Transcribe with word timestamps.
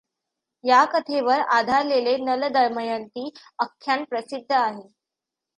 या 0.63 0.83
कथेवर 0.93 1.39
आधारलेले 1.57 2.15
नल 2.17 2.47
दमयंती 2.53 3.29
आख्यान 3.59 4.03
प्रसिद्ध 4.03 4.51
आहे. 4.53 4.87